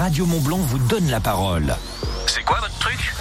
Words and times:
Radio 0.00 0.24
Montblanc 0.24 0.56
vous 0.56 0.78
donne 0.88 1.10
la 1.10 1.20
parole. 1.20 1.76
C'est 2.26 2.42
quoi 2.42 2.58
votre 2.58 2.78
truc? 2.78 3.12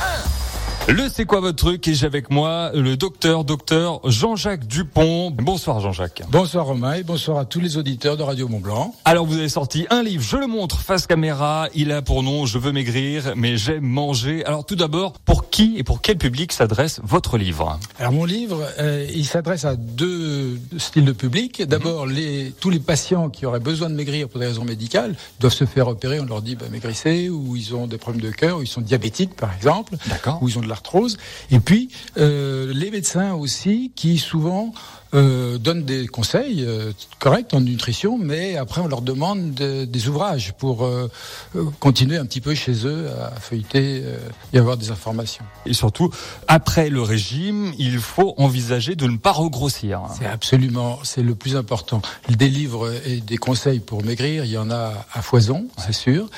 Le 0.88 1.10
c'est 1.10 1.26
quoi 1.26 1.42
votre 1.42 1.58
truc 1.58 1.86
Et 1.90 1.94
j'ai 1.94 2.06
avec 2.06 2.32
moi 2.32 2.72
le 2.74 2.96
docteur, 2.96 3.44
docteur 3.44 4.00
Jean-Jacques 4.06 4.66
Dupont. 4.66 5.30
Bonsoir 5.30 5.82
Jean-Jacques. 5.82 6.24
Bonsoir 6.32 6.66
Romain 6.66 6.94
et 6.94 7.04
bonsoir 7.04 7.38
à 7.38 7.44
tous 7.44 7.60
les 7.60 7.76
auditeurs 7.76 8.16
de 8.16 8.24
Radio 8.24 8.48
Mont 8.48 8.62
Blanc. 8.62 8.96
Alors 9.04 9.26
vous 9.26 9.38
avez 9.38 9.50
sorti 9.50 9.88
un 9.90 10.04
livre, 10.04 10.24
je 10.24 10.38
le 10.38 10.48
montre 10.48 10.80
face 10.80 11.06
caméra. 11.06 11.68
Il 11.76 11.92
a 11.92 12.02
pour 12.02 12.24
nom 12.24 12.46
Je 12.46 12.58
veux 12.58 12.72
maigrir, 12.72 13.34
mais 13.36 13.58
j'aime 13.58 13.84
manger. 13.84 14.46
Alors 14.46 14.66
tout 14.66 14.78
d'abord, 14.78 15.12
pour 15.26 15.49
qui 15.50 15.76
et 15.78 15.84
pour 15.84 16.02
quel 16.02 16.18
public 16.18 16.52
s'adresse 16.52 17.00
votre 17.04 17.38
livre 17.38 17.80
Alors 18.00 18.12
mon 18.12 18.26
livre, 18.26 18.68
euh, 18.80 19.08
il 19.14 19.26
s'adresse 19.26 19.66
à 19.66 19.76
deux 19.76 20.60
styles 20.78 21.06
de 21.06 21.12
public. 21.12 21.64
D'abord, 21.64 22.06
les, 22.06 22.54
tous 22.60 22.70
les 22.70 22.80
patients 22.80 23.30
qui 23.30 23.46
auraient 23.46 23.60
besoin 23.60 23.90
de 23.90 23.96
maigrir 23.96 24.28
pour 24.28 24.40
des 24.40 24.48
raisons 24.48 24.66
médicales 24.66 25.16
doivent 25.40 25.54
se 25.54 25.66
faire 25.66 25.88
opérer. 25.88 26.20
On 26.20 26.26
leur 26.26 26.42
dit 26.42 26.56
bah, 26.56 26.66
maigrissez, 26.72 27.30
ou 27.30 27.56
ils 27.56 27.76
ont 27.76 27.88
des 27.88 27.98
problèmes 27.98 28.22
de 28.22 28.32
cœur, 28.32 28.58
ou 28.58 28.62
ils 28.62 28.68
sont 28.68 28.82
diabétiques 28.82 29.36
par 29.36 29.54
exemple, 29.54 29.96
ou 30.42 30.50
ils 30.50 30.58
ont 30.58 30.62
de 30.62 30.68
l'arthrose. 30.68 31.18
Et 31.52 31.60
puis 31.60 31.90
euh, 32.18 32.72
les 32.74 32.92
médecins 32.92 33.34
aussi 33.34 33.92
qui 33.96 34.18
souvent 34.18 34.74
euh, 35.14 35.58
donnent 35.58 35.84
des 35.86 36.08
conseils 36.08 36.64
euh, 36.66 36.92
corrects 37.20 37.54
en 37.54 37.62
nutrition, 37.62 38.18
mais 38.18 38.58
après 38.58 38.82
on 38.82 38.88
leur 38.88 39.02
demande 39.02 39.54
de- 39.54 39.86
des 39.86 40.08
ouvrages 40.08 40.54
pour 40.58 40.86
euh, 40.86 41.10
euh, 41.56 41.66
continuer 41.80 42.18
un 42.18 42.26
petit 42.26 42.42
peu 42.42 42.54
chez 42.54 42.86
eux 42.86 43.08
à 43.22 43.32
feuilleter 43.40 44.02
euh, 44.04 44.18
et 44.54 44.60
avoir 44.60 44.78
des 44.78 44.92
informations. 44.92 45.44
Et 45.66 45.74
surtout, 45.74 46.12
après 46.48 46.90
le 46.90 47.02
régime, 47.02 47.74
il 47.80 47.98
faut 48.00 48.34
envisager 48.38 48.96
de 48.96 49.08
ne 49.08 49.18
pas 49.18 49.32
regrossir. 49.32 50.02
C'est 50.18 50.26
absolument, 50.28 51.00
c'est 51.04 51.24
le 51.24 51.36
plus 51.36 51.56
important. 51.56 52.02
Des 52.30 52.50
livres 52.50 52.92
et 53.06 53.18
des 53.22 53.38
conseils 53.38 53.80
pour 53.80 54.04
maigrir, 54.04 54.46
il 54.46 54.52
y 54.52 54.58
en 54.58 54.70
a 54.70 54.94
à 55.14 55.22
foison, 55.22 55.68
c'est 55.84 55.94
sûr. 55.94 56.30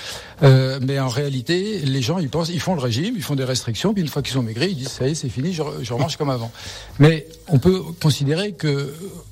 Euh, 0.43 0.79
mais 0.81 0.99
en 0.99 1.07
réalité, 1.09 1.79
les 1.79 2.01
gens, 2.01 2.17
ils 2.17 2.29
pensent, 2.29 2.49
ils 2.49 2.59
font 2.59 2.73
le 2.73 2.81
régime, 2.81 3.13
ils 3.15 3.21
font 3.21 3.35
des 3.35 3.43
restrictions, 3.43 3.93
puis 3.93 4.01
une 4.01 4.07
fois 4.09 4.23
qu'ils 4.23 4.39
ont 4.39 4.41
maigri, 4.41 4.69
ils 4.71 4.75
disent 4.75 4.87
ça 4.89 5.07
y 5.07 5.11
est, 5.11 5.15
c'est 5.15 5.29
fini, 5.29 5.53
je, 5.53 5.61
je 5.81 5.93
remange 5.93 6.17
comme 6.17 6.31
avant. 6.31 6.51
Mais 6.97 7.27
on 7.47 7.59
peut 7.59 7.79
considérer 8.01 8.53
que, 8.53 8.60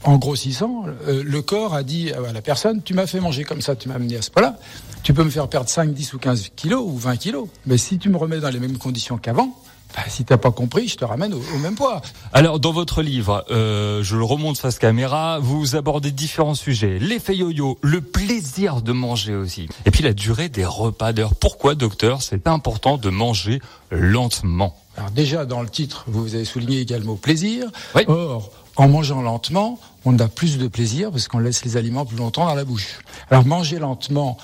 en 0.04 0.18
grossissant, 0.18 0.86
euh, 1.08 1.24
le 1.24 1.42
corps 1.42 1.74
a 1.74 1.84
dit 1.84 2.12
à 2.12 2.32
la 2.34 2.42
personne, 2.42 2.82
tu 2.84 2.94
m'as 2.94 3.08
fait 3.08 3.20
manger 3.20 3.44
comme 3.44 3.62
ça, 3.62 3.76
tu 3.76 3.90
m'as 3.90 3.96
amené 3.96 4.18
à 4.18 4.22
ce 4.22 4.32
point-là, 4.32 4.58
tu 5.04 5.14
peux 5.14 5.24
me 5.24 5.30
faire 5.30 5.48
perdre 5.48 5.70
5, 5.70 5.94
10 5.94 6.14
ou 6.14 6.20
15 6.20 6.50
kilos 6.56 6.84
ou 6.86 6.98
20 6.98 7.18
kilos. 7.18 7.48
Mais 7.66 7.78
si 7.78 7.98
tu 7.98 8.10
me 8.10 8.18
remets 8.18 8.40
dans 8.40 8.50
les 8.50 8.60
mêmes 8.60 8.78
conditions 8.78 9.18
qu'avant, 9.18 9.56
bah, 9.96 10.04
si 10.08 10.24
t'as 10.24 10.38
pas 10.38 10.52
compris, 10.52 10.88
je 10.88 10.98
te 10.98 11.06
ramène 11.06 11.34
au, 11.34 11.42
au 11.56 11.58
même 11.58 11.76
poids. 11.76 12.02
Alors, 12.32 12.60
dans 12.60 12.72
votre 12.72 13.02
livre, 13.02 13.44
euh, 13.50 14.04
je 14.04 14.16
le 14.16 14.24
remonte 14.24 14.58
face 14.58 14.78
caméra, 14.78 15.40
vous 15.40 15.76
abordez 15.76 16.12
différents 16.12 16.56
sujets. 16.56 17.00
L'effet 17.00 17.36
yo-yo, 17.36 17.80
le 17.82 18.02
plaisir 18.02 18.82
de 18.82 18.92
manger 18.92 19.36
aussi. 19.36 19.68
Et 19.86 19.92
puis 19.92 20.04
la 20.04 20.14
durée 20.14 20.50
des 20.50 20.66
repas 20.66 21.12
d'heure. 21.12 21.34
Pourquoi, 21.34 21.74
docteur, 21.76 22.22
c'est 22.22 22.48
important 22.48 22.98
de 22.98 23.10
manger 23.10 23.62
lentement 23.90 24.78
Alors 24.96 25.12
déjà, 25.12 25.46
dans 25.46 25.62
le 25.62 25.70
titre, 25.70 26.06
vous 26.08 26.36
avez 26.36 26.46
souligné 26.46 26.80
également 26.80 27.16
plaisir. 27.16 27.66
Oui. 27.96 28.04
Or, 28.08 28.52
en 28.76 28.88
mangeant 28.88 29.22
lentement, 29.22 29.80
on 30.06 30.18
a 30.20 30.28
plus 30.28 30.58
de 30.58 30.68
plaisir 30.68 31.12
parce 31.12 31.28
qu'on 31.28 31.40
laisse 31.40 31.66
les 31.66 31.78
aliments 31.78 32.06
plus 32.06 32.18
longtemps 32.18 32.46
dans 32.46 32.56
la 32.56 32.64
bouche. 32.64 33.00
Alors 33.32 33.46
manger 33.46 33.80
lentement, 33.80 34.38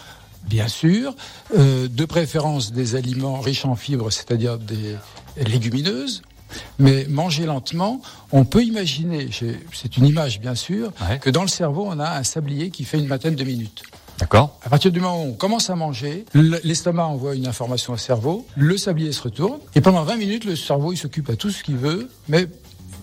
bien 0.48 0.68
sûr, 0.68 1.16
euh, 1.58 1.88
de 1.88 2.06
préférence 2.06 2.72
des 2.72 2.96
aliments 2.96 3.40
riches 3.40 3.66
en 3.66 3.76
fibres, 3.76 4.12
c'est-à-dire 4.12 4.58
des 4.58 4.96
légumineuses. 5.46 6.22
Mais 6.80 7.06
manger 7.10 7.46
lentement, 7.46 8.02
on 8.32 8.46
peut 8.46 8.64
imaginer, 8.64 9.30
c'est 9.74 9.98
une 9.98 10.06
image 10.06 10.40
bien 10.40 10.56
sûr, 10.56 10.92
Ouais. 11.10 11.20
que 11.20 11.30
dans 11.30 11.42
le 11.42 11.48
cerveau, 11.48 11.86
on 11.88 12.00
a 12.00 12.18
un 12.18 12.24
sablier 12.24 12.70
qui 12.70 12.84
fait 12.86 12.98
une 13.00 13.08
vingtaine 13.08 13.36
de 13.36 13.44
minutes. 13.44 13.84
D'accord 14.20 14.58
À 14.64 14.70
partir 14.70 14.92
du 14.94 15.02
moment 15.02 15.24
où 15.24 15.30
on 15.30 15.34
commence 15.34 15.70
à 15.70 15.76
manger, 15.76 16.24
l'estomac 16.34 17.06
envoie 17.08 17.36
une 17.36 17.48
information 17.48 17.92
au 17.94 17.98
cerveau, 17.98 18.48
le 18.56 18.78
sablier 18.78 19.12
se 19.12 19.22
retourne, 19.24 19.60
et 19.74 19.82
pendant 19.82 20.04
20 20.04 20.16
minutes, 20.16 20.46
le 20.46 20.56
cerveau 20.56 20.94
il 20.94 20.98
s'occupe 20.98 21.30
à 21.30 21.36
tout 21.36 21.50
ce 21.50 21.64
qu'il 21.64 21.76
veut, 21.76 22.10
mais 22.30 22.48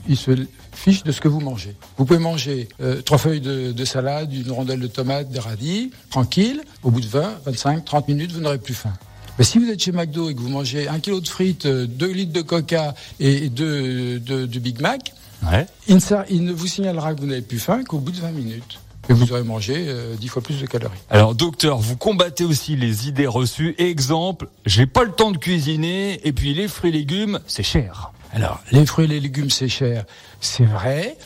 il 0.08 0.16
se 0.16 0.30
fiche 0.72 1.02
de 1.04 1.12
ce 1.12 1.20
que 1.20 1.28
vous 1.28 1.40
mangez. 1.40 1.74
Vous 1.96 2.04
pouvez 2.04 2.18
manger 2.18 2.68
euh, 2.80 3.02
trois 3.02 3.18
feuilles 3.18 3.40
de, 3.40 3.72
de 3.72 3.84
salade, 3.84 4.32
une 4.32 4.50
rondelle 4.50 4.80
de 4.80 4.86
tomate, 4.86 5.28
des 5.30 5.38
radis, 5.40 5.90
tranquille. 6.10 6.62
Au 6.82 6.90
bout 6.90 7.00
de 7.00 7.06
20, 7.06 7.40
25, 7.46 7.84
30 7.84 8.08
minutes, 8.08 8.32
vous 8.32 8.40
n'aurez 8.40 8.58
plus 8.58 8.74
faim. 8.74 8.92
Mais 9.38 9.44
si 9.44 9.58
vous 9.58 9.70
êtes 9.70 9.80
chez 9.82 9.92
McDo 9.92 10.28
et 10.28 10.34
que 10.34 10.40
vous 10.40 10.48
mangez 10.50 10.88
un 10.88 11.00
kilo 11.00 11.20
de 11.20 11.28
frites, 11.28 11.66
euh, 11.66 11.86
deux 11.86 12.10
litres 12.12 12.32
de 12.32 12.42
coca 12.42 12.94
et 13.20 13.48
deux 13.48 14.18
de, 14.20 14.46
de 14.46 14.58
Big 14.58 14.80
Mac, 14.80 15.12
Ouais. 15.50 15.66
il 15.88 15.96
ne, 15.96 16.00
sa- 16.00 16.24
il 16.30 16.44
ne 16.44 16.52
vous 16.52 16.68
signalera 16.68 17.14
que 17.14 17.20
vous 17.20 17.26
n'avez 17.26 17.42
plus 17.42 17.58
faim 17.58 17.82
qu'au 17.82 17.98
bout 17.98 18.12
de 18.12 18.18
20 18.20 18.30
minutes. 18.30 18.78
Et 19.08 19.12
vous 19.12 19.32
aurez 19.32 19.42
mangé 19.42 19.74
euh, 19.88 20.14
10 20.14 20.28
fois 20.28 20.40
plus 20.42 20.60
de 20.60 20.66
calories. 20.66 20.96
Alors, 21.10 21.34
docteur, 21.34 21.78
vous 21.78 21.96
combattez 21.96 22.44
aussi 22.44 22.76
les 22.76 23.08
idées 23.08 23.26
reçues. 23.26 23.74
Exemple, 23.78 24.46
j'ai 24.66 24.86
pas 24.86 25.02
le 25.02 25.10
temps 25.10 25.32
de 25.32 25.38
cuisiner, 25.38 26.20
et 26.24 26.32
puis 26.32 26.54
les 26.54 26.68
fruits 26.68 26.90
et 26.90 26.92
légumes, 26.92 27.40
c'est 27.48 27.64
cher. 27.64 28.12
Alors, 28.32 28.60
les 28.72 28.84
fruits 28.86 29.04
et 29.04 29.08
les 29.08 29.20
légumes, 29.20 29.50
c'est 29.50 29.68
cher, 29.68 30.04
c'est 30.40 30.64
vrai. 30.64 31.16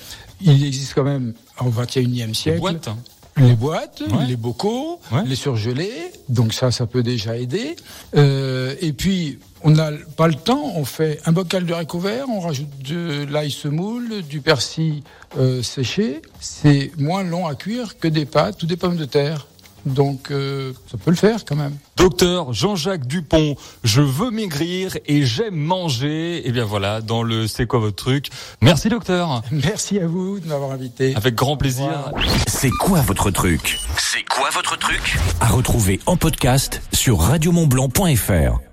Il 0.40 0.64
existe 0.64 0.94
quand 0.94 1.04
même 1.04 1.34
au 1.60 1.70
21e 1.70 2.34
siècle 2.34 2.60
boîtes, 2.60 2.88
hein. 2.88 2.98
les 3.36 3.54
boîtes, 3.54 4.02
Ouais. 4.10 4.26
les 4.26 4.36
bocaux, 4.36 5.00
Ouais. 5.12 5.22
les 5.24 5.36
surgelés. 5.36 6.12
Donc 6.28 6.52
ça, 6.52 6.70
ça 6.70 6.86
peut 6.86 7.02
déjà 7.02 7.36
aider. 7.36 7.76
Euh, 8.16 8.74
et 8.80 8.92
puis, 8.92 9.38
on 9.62 9.70
n'a 9.70 9.90
pas 10.16 10.26
le 10.28 10.34
temps. 10.34 10.72
On 10.74 10.84
fait 10.84 11.20
un 11.26 11.32
bocal 11.32 11.64
de 11.64 11.72
haricots 11.72 12.00
verts, 12.00 12.26
on 12.28 12.40
rajoute 12.40 12.68
de 12.84 13.24
l'ail 13.30 13.50
semoule, 13.50 14.22
du 14.22 14.40
persil 14.40 15.02
euh, 15.38 15.62
séché. 15.62 16.20
C'est 16.40 16.90
moins 16.98 17.22
long 17.22 17.46
à 17.46 17.54
cuire 17.54 17.98
que 17.98 18.08
des 18.08 18.26
pâtes 18.26 18.62
ou 18.62 18.66
des 18.66 18.76
pommes 18.76 18.96
de 18.96 19.04
terre. 19.06 19.46
Donc, 19.86 20.30
euh, 20.30 20.72
ça 20.91 20.98
peut 20.98 21.10
le 21.10 21.16
faire 21.16 21.44
quand 21.44 21.56
même. 21.56 21.76
Docteur 21.97 22.52
Jean-Jacques 22.52 23.06
Dupont, 23.06 23.56
je 23.84 24.02
veux 24.02 24.30
maigrir 24.30 24.98
et 25.06 25.24
j'aime 25.24 25.54
manger. 25.54 26.47
Et 26.47 26.52
bien 26.52 26.64
voilà, 26.64 27.00
dans 27.00 27.22
le 27.22 27.47
C'est 27.47 27.66
quoi 27.66 27.78
votre 27.78 27.97
truc 27.97 28.30
Merci 28.60 28.88
docteur. 28.88 29.42
Merci 29.50 29.98
à 30.00 30.06
vous 30.06 30.41
de 30.41 30.47
m'avoir 30.47 30.72
invité. 30.72 31.14
Avec 31.14 31.34
grand 31.34 31.56
plaisir. 31.56 32.12
C'est 32.48 32.70
quoi 32.70 33.00
votre 33.00 33.30
truc? 33.30 33.78
C'est 33.97 34.24
quoi 34.24 34.50
votre 34.50 34.76
truc? 34.76 35.16
À 35.41 35.48
retrouver 35.48 36.00
en 36.06 36.16
podcast 36.16 36.82
sur 36.92 37.20
radiomontblanc.fr. 37.20 38.60